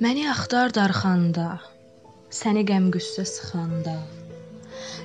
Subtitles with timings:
[0.00, 1.58] Məni axtar darxanda,
[2.32, 3.98] səni qəm-qüssə sıxanda,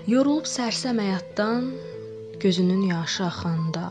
[0.07, 1.65] yorulub sərsəm həyatdan,
[2.39, 3.89] gözünün yaşı axanda.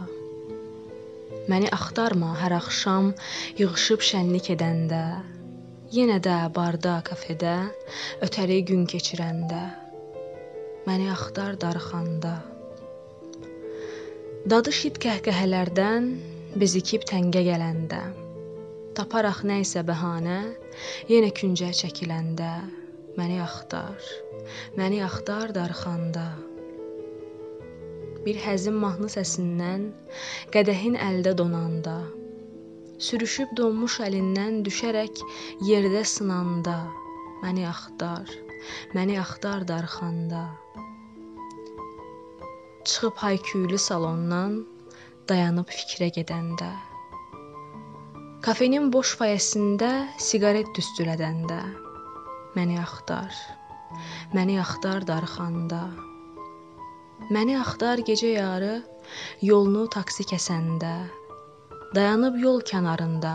[1.53, 3.13] Məni axtarma hər axşam
[3.61, 5.03] yığışıb şənlik edəndə,
[5.93, 7.55] yenə də barda, kafedə
[8.25, 9.63] ötəri gün keçirəndə.
[10.89, 12.39] Məni axtar darxanda.
[14.49, 16.13] Dadı şit qəhqəhələrdən
[16.57, 18.24] bezikib təngə gələndə.
[18.95, 20.37] Taparaq nə isə bəhanə,
[21.11, 22.51] yenə küncə çəkiləndə
[23.19, 24.05] məni axtar.
[24.79, 26.27] Məni axtar darxanda.
[28.23, 29.89] Bir həzin mahnı səsindən
[30.55, 31.97] qədəhin əldə donanda,
[33.09, 35.27] sürüşüb donmuş əlindən düşərək
[35.73, 36.79] yerdə sınanda
[37.43, 38.31] məni axtar.
[38.95, 40.47] Məni axtar darxanda.
[42.87, 44.61] Çıxıb hayküylü salondan
[45.27, 46.75] dayanıb fikrə gedəndə
[48.45, 49.87] Kafenin boş fayəsində
[50.21, 51.63] siqaret tüstülədəndə
[52.53, 53.33] məni axtar.
[54.37, 55.79] Məni axtar darxanda.
[57.33, 58.75] Məni axtar gecə yarı
[59.49, 60.93] yolunu taksi kəsəndə.
[61.97, 63.33] Dayanıb yol kənarında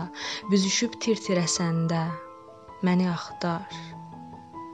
[0.52, 2.06] büzüşüb tir-tir əsəndə
[2.86, 3.66] məni axtar.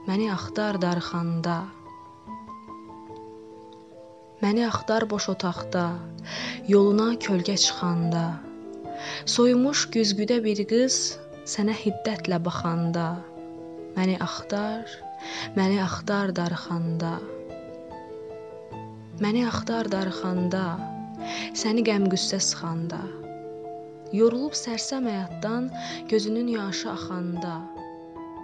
[0.05, 1.63] Məni axtar darxanda.
[4.45, 5.87] Məni axtar boş otaqda,
[6.69, 8.46] yoluna kölgə çıxanda.
[9.27, 10.97] Soyumuş güzgüdə bir qız
[11.51, 13.07] sənə hiddətlə baxanda,
[13.97, 14.93] məni axtar,
[15.57, 17.09] məni axtar darxanda.
[19.19, 20.63] Məni axtar darxanda,
[21.63, 23.01] səni qəm-qüssə sıxanda.
[24.15, 25.67] Yorulub sərsəm həyatdan,
[26.07, 27.57] gözünün yaşı axanda.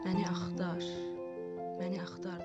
[0.03, 0.83] Məni axtar,
[1.79, 2.42] məni axtar